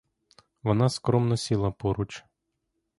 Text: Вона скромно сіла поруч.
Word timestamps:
Вона 0.63 0.89
скромно 0.89 1.37
сіла 1.37 1.71
поруч. 1.71 2.23